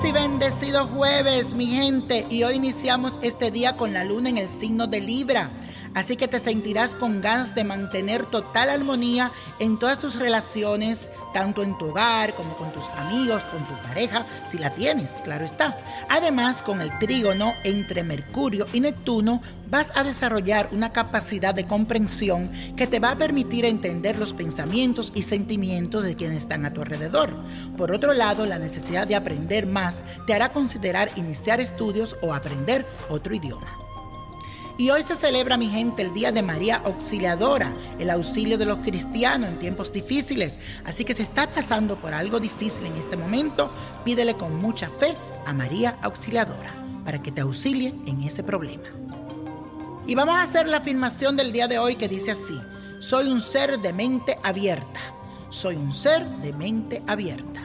[0.00, 2.26] Feliz y bendecido jueves, mi gente.
[2.30, 5.50] Y hoy iniciamos este día con la luna en el signo de Libra
[5.94, 11.62] Así que te sentirás con ganas de mantener total armonía en todas tus relaciones, tanto
[11.62, 15.78] en tu hogar como con tus amigos, con tu pareja, si la tienes, claro está.
[16.08, 22.50] Además, con el trígono entre Mercurio y Neptuno, vas a desarrollar una capacidad de comprensión
[22.76, 26.82] que te va a permitir entender los pensamientos y sentimientos de quienes están a tu
[26.82, 27.34] alrededor.
[27.76, 32.84] Por otro lado, la necesidad de aprender más te hará considerar iniciar estudios o aprender
[33.08, 33.89] otro idioma.
[34.80, 38.78] Y hoy se celebra, mi gente, el Día de María Auxiliadora, el auxilio de los
[38.78, 40.56] cristianos en tiempos difíciles.
[40.86, 43.70] Así que si estás pasando por algo difícil en este momento,
[44.06, 46.72] pídele con mucha fe a María Auxiliadora
[47.04, 48.84] para que te auxilie en ese problema.
[50.06, 52.58] Y vamos a hacer la afirmación del día de hoy que dice así,
[53.00, 55.00] soy un ser de mente abierta,
[55.50, 57.60] soy un ser de mente abierta.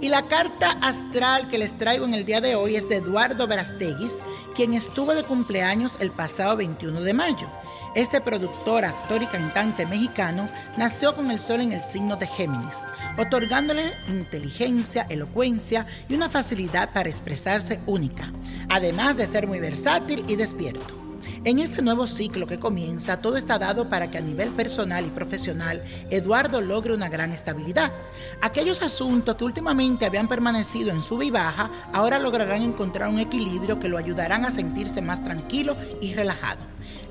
[0.00, 3.46] Y la carta astral que les traigo en el día de hoy es de Eduardo
[3.46, 4.14] Verasteguis,
[4.52, 7.48] quien estuvo de cumpleaños el pasado 21 de mayo.
[7.94, 12.78] Este productor, actor y cantante mexicano nació con el sol en el signo de Géminis,
[13.18, 18.32] otorgándole inteligencia, elocuencia y una facilidad para expresarse única,
[18.68, 21.11] además de ser muy versátil y despierto.
[21.44, 25.10] En este nuevo ciclo que comienza, todo está dado para que a nivel personal y
[25.10, 27.92] profesional Eduardo logre una gran estabilidad.
[28.40, 33.78] Aquellos asuntos que últimamente habían permanecido en sub y baja, ahora lograrán encontrar un equilibrio
[33.78, 36.60] que lo ayudarán a sentirse más tranquilo y relajado.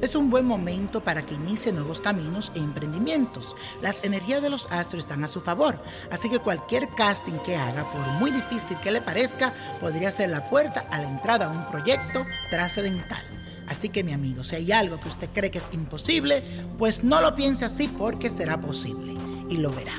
[0.00, 3.54] Es un buen momento para que inicie nuevos caminos e emprendimientos.
[3.82, 7.84] Las energías de los astros están a su favor, así que cualquier casting que haga,
[7.90, 11.66] por muy difícil que le parezca, podría ser la puerta a la entrada a un
[11.70, 13.29] proyecto trascendental.
[13.70, 16.42] Así que mi amigo, si hay algo que usted cree que es imposible,
[16.76, 19.14] pues no lo piense así porque será posible
[19.48, 19.94] y lo verá.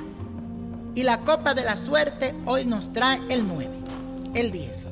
[0.93, 3.69] Y la copa de la suerte hoy nos trae el 9,
[4.35, 4.87] el 10,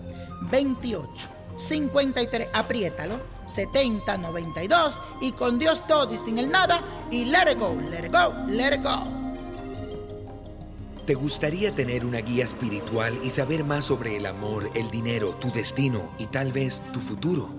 [0.50, 1.10] 28,
[1.58, 3.20] 53, apriétalo,
[3.54, 8.06] 70, 92 y con Dios todo y sin el nada y let it go, let
[8.06, 9.04] it go, let it go.
[11.06, 15.52] ¿Te gustaría tener una guía espiritual y saber más sobre el amor, el dinero, tu
[15.52, 17.59] destino y tal vez tu futuro?